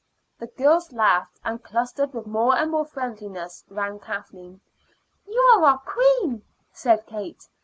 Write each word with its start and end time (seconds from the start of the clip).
The 0.39 0.47
girls 0.47 0.91
laughed, 0.91 1.39
and 1.45 1.61
clustered 1.63 2.15
with 2.15 2.25
more 2.25 2.55
and 2.57 2.71
more 2.71 2.85
friendliness 2.87 3.63
round 3.69 4.01
Kathleen. 4.01 4.59
"You 5.27 5.39
are 5.53 5.63
our 5.63 5.77
queen," 5.77 6.41
said 6.73 7.05
Kate. 7.05 7.47